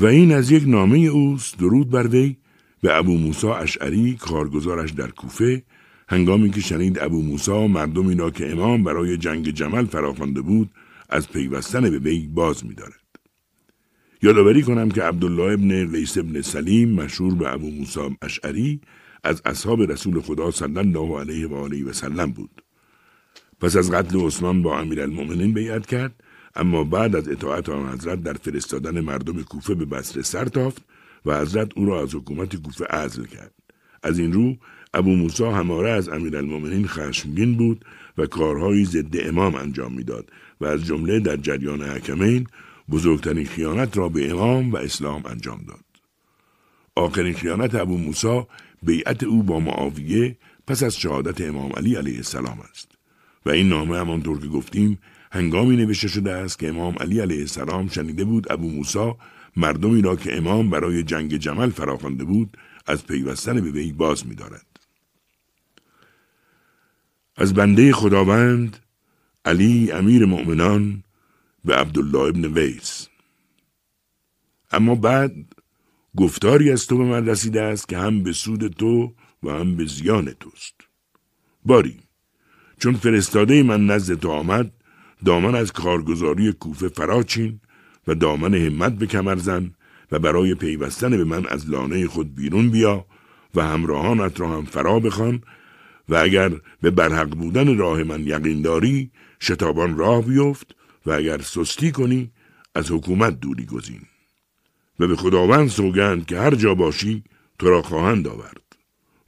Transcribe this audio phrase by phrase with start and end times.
[0.00, 2.36] و این از یک نامه اوست درود بر وی
[2.82, 5.62] به ابو موسا اشعری کارگزارش در کوفه
[6.08, 10.70] هنگامی که شنید ابو موسا مردمی را که امام برای جنگ جمل فراخوانده بود
[11.08, 13.00] از پیوستن به وی باز می‌دارد.
[14.22, 18.80] یادآوری کنم که عبدالله ابن قیس ابن سلیم مشهور به ابو موسا اشعری
[19.24, 22.62] از اصحاب رسول خدا صلی الله علیه و آله و سلم بود.
[23.60, 26.14] پس از قتل عثمان با امیرالمؤمنین بیعت کرد
[26.54, 30.82] اما بعد از اطاعت آن حضرت در فرستادن مردم کوفه به بصره سر تافت
[31.26, 33.52] و حضرت او را از حکومت کوفه عزل کرد.
[34.02, 34.56] از این رو
[34.94, 37.84] ابو موسی هماره از امیرالمؤمنین خشمگین بود
[38.18, 42.46] و کارهایی ضد امام انجام می‌داد و از جمله در جریان حکمین
[42.90, 45.84] بزرگترین خیانت را به امام و اسلام انجام داد.
[46.94, 48.42] آخرین خیانت ابو موسی
[48.82, 52.88] بیعت او با معاویه پس از شهادت امام علی علیه السلام است.
[53.46, 54.98] و این نامه همانطور که گفتیم
[55.32, 59.16] هنگامی نوشته شده است که امام علی علیه السلام شنیده بود ابو موسا
[59.56, 64.66] مردمی را که امام برای جنگ جمل فراخوانده بود از پیوستن به وی باز می‌دارد.
[67.36, 68.76] از بنده خداوند
[69.44, 71.02] علی امیر مؤمنان
[71.64, 73.08] به عبدالله ابن ویس
[74.72, 75.32] اما بعد
[76.16, 79.84] گفتاری از تو به من رسیده است که هم به سود تو و هم به
[79.84, 80.74] زیان توست
[81.64, 81.98] باری
[82.78, 84.72] چون فرستاده من نزد تو آمد
[85.24, 87.60] دامن از کارگزاری کوفه فراچین
[88.06, 89.74] و دامن همت به کمر زن
[90.12, 93.06] و برای پیوستن به من از لانه خود بیرون بیا
[93.54, 95.42] و همراهانت را هم فرا بخوان
[96.08, 96.50] و اگر
[96.82, 99.10] به برحق بودن راه من یقین داری
[99.40, 100.76] شتابان راه بیفت
[101.06, 102.30] و اگر سستی کنی
[102.74, 104.00] از حکومت دوری گزین.
[105.00, 107.24] و به خداوند سوگند که هر جا باشی
[107.58, 108.62] تو را خواهند آورد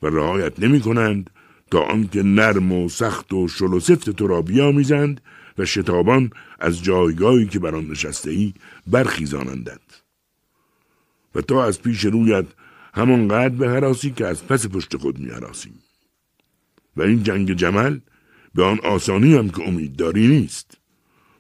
[0.03, 1.31] و رعایت نمی کنند
[1.71, 5.21] تا آنکه نرم و سخت و شل و سفت تو را بیامیزند
[5.59, 6.31] و شتابان
[6.61, 8.55] از جایگاهی که بر آن نشسته ای
[8.87, 10.03] برخیزانندت
[11.35, 12.47] و تا از پیش رویت
[12.95, 15.31] همانقدر به حراسی که از پس پشت خود می
[16.97, 17.99] و این جنگ جمل
[18.55, 20.79] به آن آسانی هم که امید داری نیست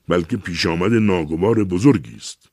[0.09, 2.50] بلکه پیش آمد ناگوار بزرگی است.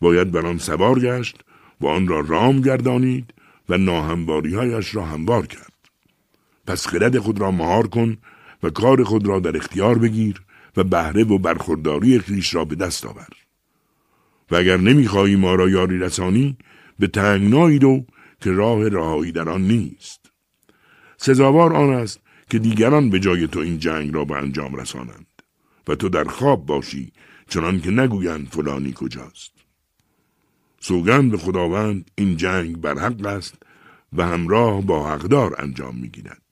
[0.00, 1.40] باید بر آن سوار گشت
[1.80, 3.34] و آن را رام گردانید
[3.68, 5.72] و ناهمواری هایش را هموار کرد.
[6.66, 8.16] پس خرد خود را مهار کن
[8.62, 10.42] و کار خود را در اختیار بگیر
[10.76, 13.28] و بهره و برخورداری خیش را به دست آور.
[14.50, 16.56] و اگر نمی‌خواهی ما را یاری رسانی
[16.98, 18.04] به تنگنایی دو
[18.40, 20.30] که راه رهایی در آن نیست.
[21.16, 22.20] سزاوار آن است
[22.50, 25.26] که دیگران به جای تو این جنگ را به انجام رسانند
[25.88, 27.12] و تو در خواب باشی
[27.48, 29.52] چنان که نگویند فلانی کجاست.
[30.80, 33.54] سوگند به خداوند این جنگ بر حق است
[34.12, 36.42] و همراه با حقدار انجام می‌گیرد.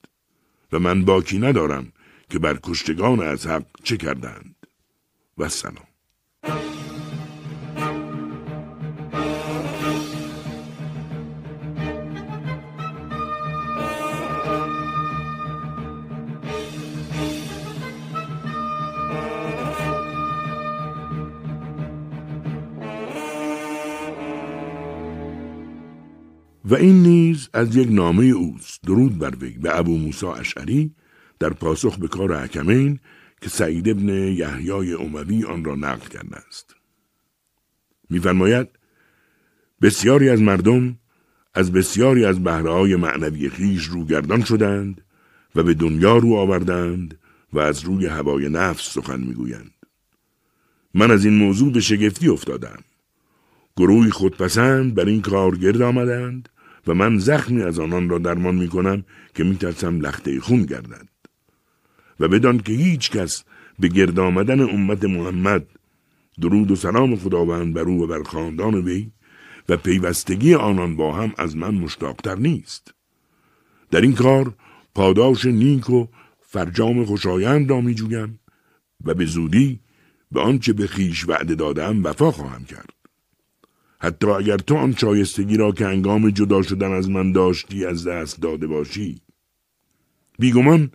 [0.72, 1.92] و من باکی ندارم
[2.32, 4.54] که بر کشتگان از حق چه کردند.
[5.38, 5.74] و سلام.
[26.64, 30.94] و این نیز از یک نامه اوست درود بر وی به ابو موسی اشعری
[31.42, 32.98] در پاسخ به کار حکمین
[33.40, 36.74] که سعید ابن یحیای اموی آن را نقل کرده است.
[38.10, 38.68] میفرماید
[39.82, 40.98] بسیاری از مردم
[41.54, 45.00] از بسیاری از بهرهای معنوی خیش روگردان شدند
[45.54, 47.18] و به دنیا رو آوردند
[47.52, 49.74] و از روی هوای نفس سخن می‌گویند.
[50.94, 52.78] من از این موضوع به شگفتی افتادم.
[53.76, 56.48] گروهی خودپسند بر این کار گرد آمدند
[56.86, 59.04] و من زخمی از آنان را درمان می کنم
[59.34, 61.11] که می ترسم لخته خون گردد.
[62.22, 63.44] و بدان که هیچ کس
[63.78, 65.66] به گرد آمدن امت محمد
[66.40, 69.10] درود و سلام خداوند بر او و بر خاندان وی
[69.68, 72.94] و پیوستگی آنان با هم از من مشتاقتر نیست.
[73.90, 74.54] در این کار
[74.94, 76.06] پاداش نیک و
[76.40, 78.40] فرجام خوشایند را می جویم
[79.04, 79.80] و به زودی
[80.32, 82.90] به آنچه به خیش وعده دادم وفا خواهم کرد.
[84.00, 88.42] حتی اگر تو آن شایستگی را که انگام جدا شدن از من داشتی از دست
[88.42, 89.20] داده باشی.
[90.38, 90.90] بیگمان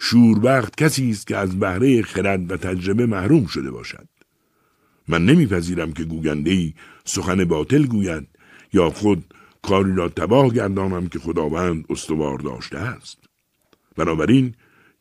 [0.00, 4.08] شوربخت کسی است که از بهره خرد و تجربه محروم شده باشد.
[5.08, 8.28] من نمیپذیرم که گوگنده سخن باطل گوید
[8.72, 13.18] یا خود کاری را تباه گردانم که خداوند استوار داشته است.
[13.96, 14.54] بنابراین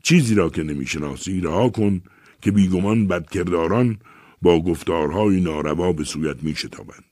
[0.03, 2.01] چیزی را که نمی‌شناسی رها کن
[2.42, 3.97] که بیگمان بدکرداران
[4.42, 7.03] با گفتارهای ناروا به سویت میشتابند.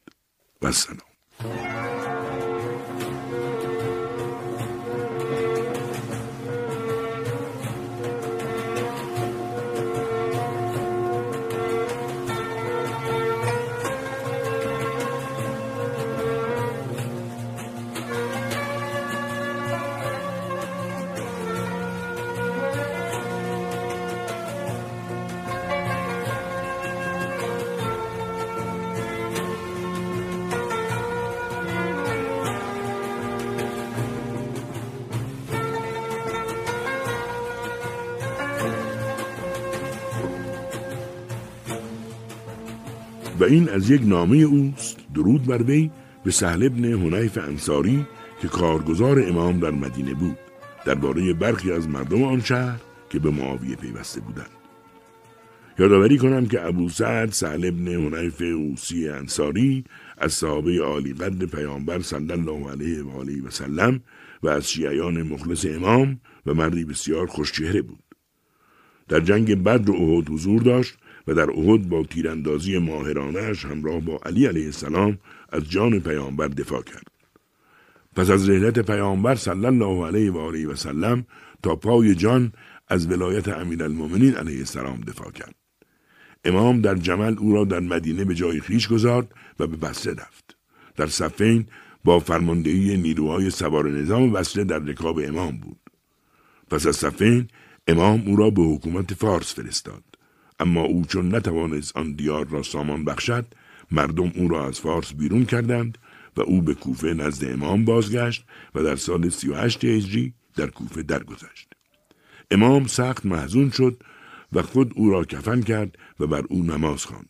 [0.61, 1.92] و سلام.
[43.43, 45.91] و این از یک نامه اوست درود بر وی
[46.23, 48.05] به سهل ابن حنیف انصاری
[48.41, 50.37] که کارگزار امام در مدینه بود
[50.85, 52.79] درباره برخی از مردم آن شهر
[53.09, 54.49] که به معاویه پیوسته بودند.
[55.79, 59.83] یادآوری کنم که ابو سعد سهل ابن حنیف اوسی انصاری
[60.17, 64.01] از صحابه عالی قدر پیامبر صلی الله علیه و آله و سلم
[64.43, 68.03] و از شیعیان مخلص امام و مردی بسیار خوشچهره بود.
[69.07, 70.97] در جنگ بدر و احد حضور داشت
[71.27, 75.17] و در احد با تیراندازی ماهرانش همراه با علی علیه السلام
[75.49, 77.07] از جان پیامبر دفاع کرد.
[78.15, 81.25] پس از رحلت پیامبر صلی الله علیه و آله و سلم
[81.63, 82.51] تا پای جان
[82.87, 85.55] از ولایت امیرالمؤمنین علیه السلام دفاع کرد.
[86.45, 90.57] امام در جمل او را در مدینه به جای خیش گذارد و به بسره رفت.
[90.95, 91.65] در صفین
[92.03, 95.79] با فرماندهی نیروهای سوار نظام بسره در رکاب امام بود.
[96.69, 97.47] پس از صفین
[97.87, 100.12] امام او را به حکومت فارس فرستاد.
[100.63, 103.45] اما او چون نتوانست آن دیار را سامان بخشد
[103.91, 105.97] مردم او را از فارس بیرون کردند
[106.37, 108.45] و او به کوفه نزد امام بازگشت
[108.75, 111.73] و در سال 38 هجری در کوفه درگذشت.
[112.51, 114.03] امام سخت محزون شد
[114.53, 117.29] و خود او را کفن کرد و بر او نماز خواند.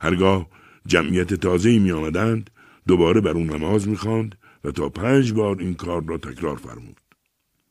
[0.00, 0.46] هرگاه
[0.86, 2.50] جمعیت تازه‌ای می آمدند
[2.86, 7.00] دوباره بر او نماز می خواند و تا پنج بار این کار را تکرار فرمود.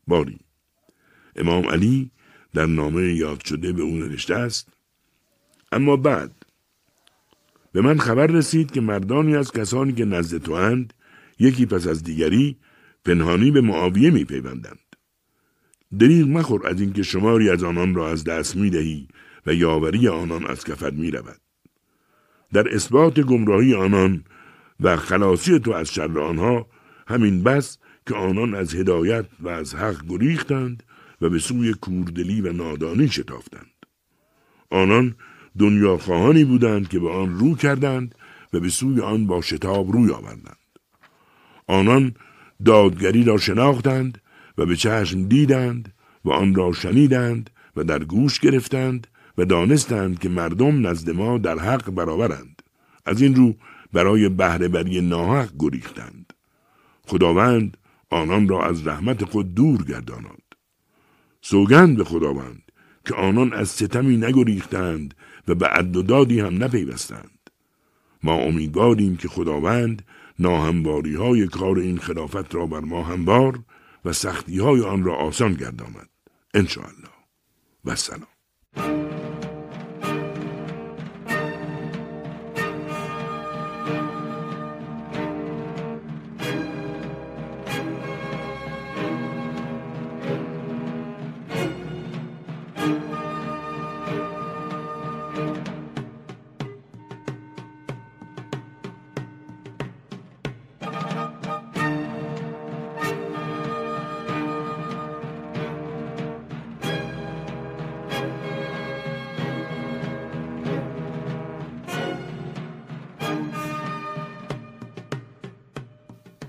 [0.08, 0.40] باری
[1.36, 2.12] امام علی
[2.54, 4.75] در نامه یاد شده به او نوشته است
[5.72, 6.46] اما بعد
[7.72, 10.94] به من خبر رسید که مردانی از کسانی که نزد تو اند
[11.40, 12.58] یکی پس از دیگری
[13.06, 14.80] پنهانی به معاویه می پیوندند.
[16.00, 19.08] دریغ مخور از اینکه شماری از آنان را از دست می دهی
[19.46, 21.42] و یاوری آنان از کفت می رود.
[22.54, 24.24] در اثبات گمراهی آنان
[24.80, 26.68] و خلاصی تو از شر آنها
[27.08, 27.78] همین بس
[28.08, 30.84] که آنان از هدایت و از حق گریختند
[31.22, 33.72] و به سوی کوردلی و نادانی شتافتند.
[34.70, 35.16] آنان
[35.60, 38.16] دنیا خواهانی بودند که به آن رو کردند
[38.54, 40.58] و به سوی آن با شتاب روی آوردند.
[41.68, 42.16] آنان
[42.66, 44.22] دادگری را شناختند
[44.58, 45.94] و به چشم دیدند
[46.26, 49.08] و آن را شنیدند و در گوش گرفتند
[49.38, 52.62] و دانستند که مردم نزد ما در حق برابرند.
[53.06, 53.56] از این رو
[53.94, 56.34] برای بهرهبری ناحق گریختند.
[57.08, 57.78] خداوند
[58.10, 60.42] آنان را از رحمت خود دور گرداناد.
[61.42, 62.62] سوگند به خداوند
[63.06, 65.14] که آنان از ستمی نگریختند
[65.48, 67.50] و به عد و دادی هم نپیوستند.
[68.24, 70.06] ما امیدواریم که خداوند
[70.40, 73.60] ناهمواری های کار این خلافت را بر ما هموار
[74.06, 76.10] و سختی های آن را آسان گرداند.
[76.54, 77.10] انشاءالله.
[77.86, 78.35] و سلام.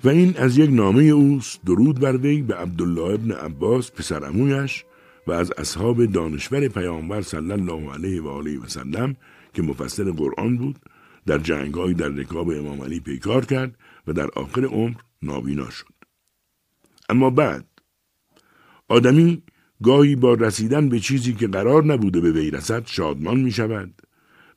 [0.07, 4.85] و این از یک نامه اوست درود بر وی به عبدالله ابن عباس پسر امویش
[5.27, 9.17] و از اصحاب دانشور پیامبر صلی الله علیه و آله و سلم
[9.55, 10.79] که مفسر قرآن بود
[11.27, 15.95] در جنگهایی در رکاب امام علی پیکار کرد و در آخر عمر نابینا شد
[17.09, 17.67] اما بعد
[18.89, 19.43] آدمی
[19.83, 24.03] گاهی با رسیدن به چیزی که قرار نبوده به وی رسد شادمان می شود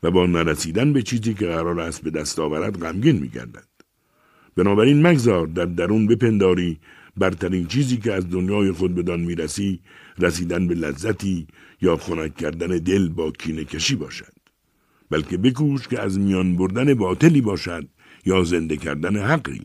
[0.03, 3.68] و با نرسیدن به چیزی که قرار است به دست آورد غمگین می گردد.
[4.55, 6.79] بنابراین مگذار در درون بپنداری
[7.17, 9.79] برترین چیزی که از دنیای خود بدان می‌رسی
[10.19, 11.47] رسیدن به لذتی
[11.81, 14.33] یا خنک کردن دل با کینه کشی باشد
[15.09, 17.87] بلکه بکوش که از میان بردن باطلی باشد
[18.25, 19.61] یا زنده کردن حقی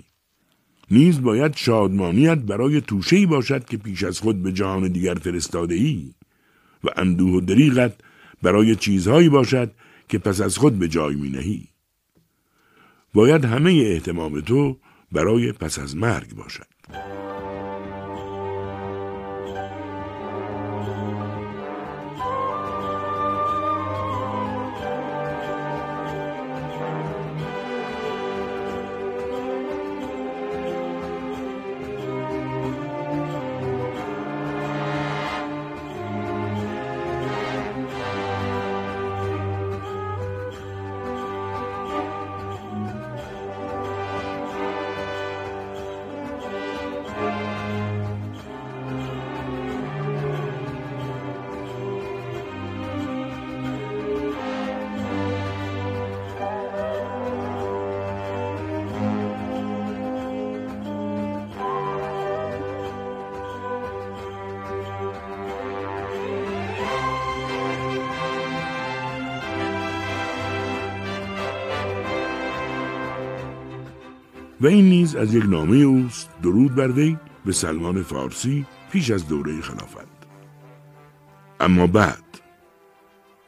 [0.91, 6.15] نیز باید شادمانیت برای توشهی باشد که پیش از خود به جهان دیگر فرستاده ای
[6.85, 7.93] و اندوه و دریغت
[8.43, 9.71] برای چیزهایی باشد
[10.09, 11.74] که پس از خود به جای می نهی.
[13.15, 14.77] باید همه احتمام تو
[15.13, 16.67] برای پس از مرگ باشد.
[74.65, 79.29] و این نیز از یک نامه اوست درود بر وی به سلمان فارسی پیش از
[79.29, 80.27] دوره خلافت.
[81.61, 82.41] اما بعد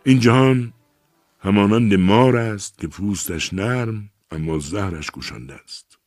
[0.04, 0.72] این جهان
[1.38, 5.98] همانند مار است که پوستش نرم اما زهرش گوشانده است.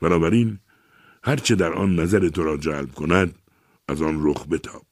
[0.00, 0.58] بنابراین
[1.22, 3.34] هرچه در آن نظر تو را جلب کند
[3.88, 4.86] از آن رخ بتاب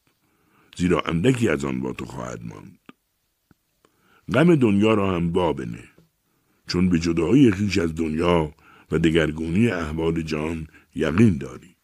[0.76, 2.79] زیرا اندکی از آن با تو خواهد ماند.
[4.35, 5.85] غم دنیا را هم بابنه
[6.67, 8.55] چون به جدایی خیش از دنیا
[8.92, 11.76] و دگرگونی احوال جان یقین داری.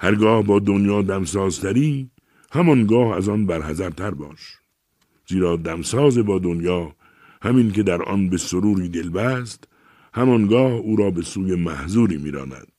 [0.00, 2.10] هرگاه با دنیا دمسازتری
[2.52, 4.56] همانگاه از آن برحضرتر باش.
[5.28, 6.96] زیرا دمساز با دنیا
[7.42, 9.68] همین که در آن به سروری دل بست
[10.14, 12.72] همانگاه او را به سوی محضوری میراند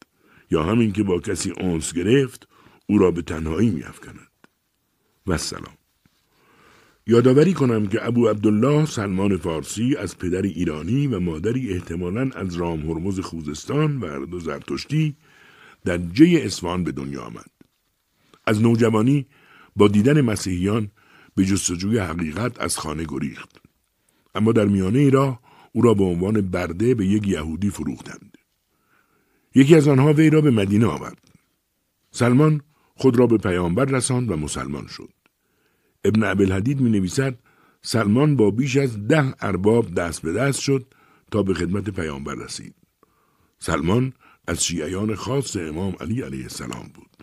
[0.51, 2.47] یا همین که با کسی اونس گرفت
[2.87, 4.29] او را به تنهایی میافکند
[5.27, 5.77] و سلام
[7.07, 12.79] یادآوری کنم که ابو عبدالله سلمان فارسی از پدری ایرانی و مادری احتمالا از رام
[12.79, 15.15] هرمز خوزستان و اردو زرتشتی
[15.85, 17.49] در جی اسفان به دنیا آمد.
[18.47, 19.25] از نوجوانی
[19.75, 20.91] با دیدن مسیحیان
[21.35, 23.61] به جستجوی حقیقت از خانه گریخت.
[24.35, 25.39] اما در میانه ای را
[25.71, 28.37] او را به عنوان برده به یک یهودی فروختند.
[29.55, 31.31] یکی از آنها وی را به مدینه آورد.
[32.11, 32.61] سلمان
[32.95, 35.09] خود را به پیامبر رساند و مسلمان شد.
[36.05, 37.35] ابن عبدالحدید می نویسد
[37.81, 40.85] سلمان با بیش از ده ارباب دست به دست شد
[41.31, 42.75] تا به خدمت پیامبر رسید.
[43.59, 44.13] سلمان
[44.47, 47.14] از شیعیان خاص امام علی علیه السلام بود.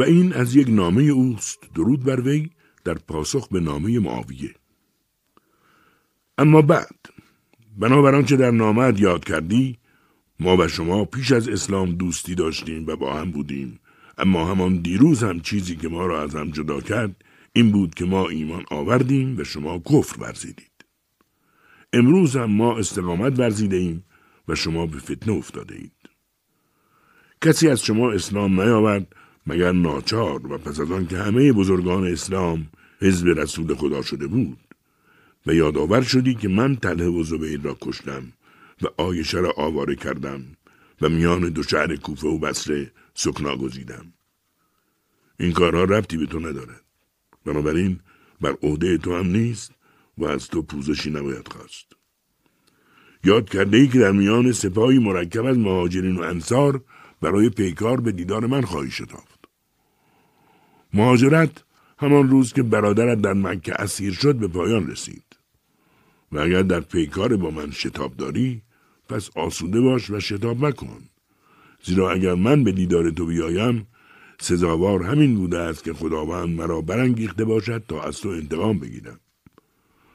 [0.00, 1.58] و این از یک نامه اوست.
[1.74, 2.50] درود بر وی
[2.84, 4.54] در پاسخ به نامه معاویه.
[6.38, 6.96] اما بعد
[7.78, 9.78] بنابر آنچه در نامه یاد کردی
[10.40, 13.80] ما و شما پیش از اسلام دوستی داشتیم و با هم بودیم.
[14.18, 18.04] اما همان دیروز هم چیزی که ما را از هم جدا کرد این بود که
[18.04, 20.84] ما ایمان آوردیم و شما کفر ورزیدید.
[21.92, 24.04] امروز هم ما استقامت ورزیده ایم
[24.48, 25.92] و شما به فتنه افتاده اید
[27.40, 29.16] کسی از شما اسلام نیاورد
[29.46, 32.66] مگر ناچار و پس از آن که همه بزرگان اسلام
[33.00, 34.58] حزب رسول خدا شده بود.
[35.46, 38.32] و یادآور شدی که من تله و زبیر را کشتم
[38.82, 40.42] و آیشه را آواره کردم
[41.00, 44.12] و میان دو شهر کوفه و بسره سکنا گزیدم.
[45.40, 46.84] این کارها ربطی به تو ندارد.
[47.46, 48.00] بنابراین
[48.40, 49.72] بر عهده تو هم نیست
[50.18, 51.86] و از تو پوزشی نباید خواست.
[53.24, 56.84] یاد کرده ای که در میان سپاهی مرکب از مهاجرین و انصار
[57.20, 59.44] برای پیکار به دیدار من خواهی شتافت.
[60.94, 61.64] مهاجرت
[61.98, 65.24] همان روز که برادرت در مکه اسیر شد به پایان رسید.
[66.32, 68.62] و اگر در پیکار با من شتاب داری
[69.08, 71.02] پس آسوده باش و شتاب مکن.
[71.84, 73.86] زیرا اگر من به دیدار تو بیایم
[74.40, 79.20] سزاوار همین بوده است که خداوند مرا برانگیخته باشد تا از تو انتقام بگیرم.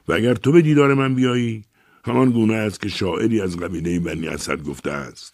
[0.08, 1.64] و اگر تو به دیدار من بیایی
[2.06, 5.34] همان گونه است که شاعری از قبیله بنی اسد گفته است.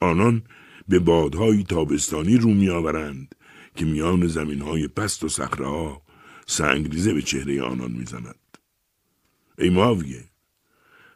[0.00, 0.42] آنان
[0.88, 3.34] به بادهای تابستانی رو میآورند
[3.76, 6.02] که میان زمینهای پست و صخرهها
[6.46, 8.58] سنگریزه به چهره آنان می‌زند.
[9.58, 10.24] ای معاویه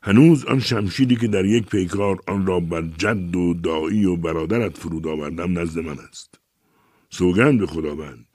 [0.03, 4.79] هنوز آن شمشیری که در یک پیکار آن را بر جد و دایی و برادرت
[4.79, 6.41] فرود آوردم نزد من است.
[7.11, 8.27] سوگند به خداوند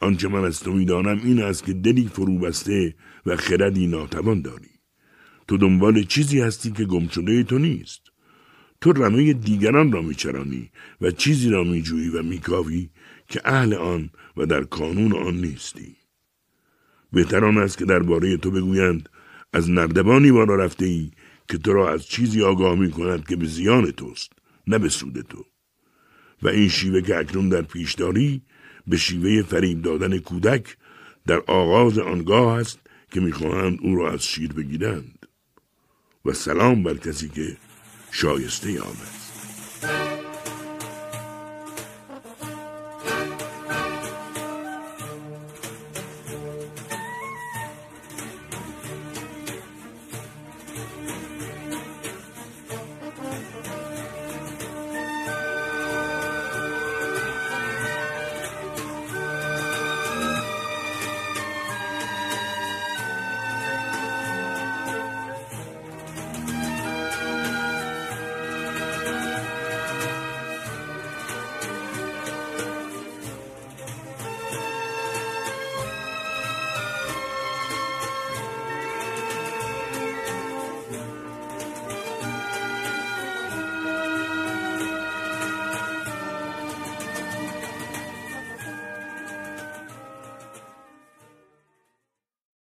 [0.00, 2.94] آنچه من از تو می‌دانم این است که دلی فرو بسته
[3.26, 4.70] و خردی ناتوان داری.
[5.48, 8.09] تو دنبال چیزی هستی که گم شده تو نیست.
[8.80, 10.70] تو رمه دیگران را میچرانی
[11.00, 12.88] و چیزی را میجویی و میکاوی
[13.28, 15.96] که اهل آن و در کانون آن نیستی.
[17.12, 19.08] بهتر آن است که درباره تو بگویند
[19.52, 21.10] از نردبانی بالا رفته ای
[21.48, 24.32] که تو را از چیزی آگاه می کند که به زیان توست
[24.66, 25.44] نه به سود تو.
[26.42, 28.42] و این شیوه که اکنون در پیش داری
[28.86, 30.76] به شیوه فریب دادن کودک
[31.26, 32.78] در آغاز آنگاه است
[33.12, 35.26] که می‌خواهند او را از شیر بگیرند.
[36.24, 37.56] و سلام بر کسی که
[38.10, 39.29] شایسته آمد